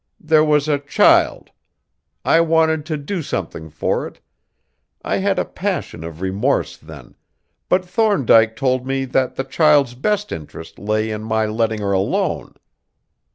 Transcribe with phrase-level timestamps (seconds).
[0.19, 1.51] There was a child!
[2.25, 4.19] I wanted to do something for it;
[5.03, 7.13] I had a passion of remorse then,
[7.69, 12.55] but Thorndyke told me that the child's best interest lay in my letting her alone.